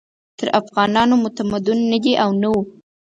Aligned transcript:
تر 0.37 0.47
افغانانو 0.61 1.15
متمدن 1.25 1.79
نه 1.91 1.97
دي 2.03 2.13
او 2.23 2.29
نه 2.41 2.47
وو. 2.53 2.61